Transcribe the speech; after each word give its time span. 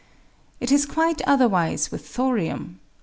It 0.59 0.71
is 0.71 0.87
quite 0.87 1.21
otherwise 1.27 1.91
with 1.91 2.07
thorium. 2.07 2.79